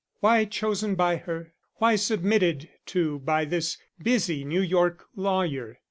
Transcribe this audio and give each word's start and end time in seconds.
Why 0.19 0.45
chosen 0.45 0.95
by 0.95 1.17
her? 1.17 1.53
Why 1.75 1.95
submitted 1.95 2.67
to 2.87 3.19
by 3.19 3.45
this 3.45 3.77
busy 4.01 4.43
New 4.43 4.61
York 4.61 5.05
lawyer? 5.15 5.77